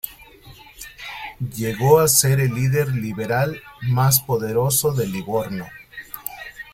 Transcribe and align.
Llegó 1.55 1.99
a 1.99 2.07
ser 2.07 2.39
el 2.39 2.55
líder 2.55 2.89
liberal 2.91 3.61
más 3.83 4.19
poderoso 4.19 4.93
de 4.93 5.05
Livorno. 5.05 5.67